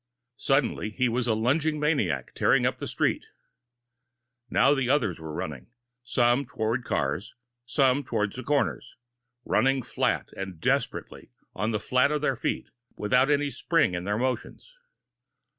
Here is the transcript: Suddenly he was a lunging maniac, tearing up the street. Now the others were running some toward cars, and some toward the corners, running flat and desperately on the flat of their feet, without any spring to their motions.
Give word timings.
Suddenly 0.37 0.89
he 0.89 1.07
was 1.07 1.27
a 1.27 1.35
lunging 1.35 1.79
maniac, 1.79 2.33
tearing 2.33 2.65
up 2.65 2.79
the 2.79 2.87
street. 2.87 3.27
Now 4.49 4.73
the 4.73 4.89
others 4.89 5.19
were 5.19 5.31
running 5.31 5.67
some 6.01 6.43
toward 6.43 6.83
cars, 6.83 7.33
and 7.35 7.69
some 7.69 8.03
toward 8.03 8.31
the 8.33 8.41
corners, 8.41 8.95
running 9.45 9.83
flat 9.83 10.29
and 10.35 10.59
desperately 10.59 11.29
on 11.53 11.69
the 11.69 11.79
flat 11.79 12.09
of 12.09 12.23
their 12.23 12.35
feet, 12.35 12.71
without 12.95 13.29
any 13.29 13.51
spring 13.51 13.93
to 13.93 14.01
their 14.01 14.17
motions. 14.17 14.73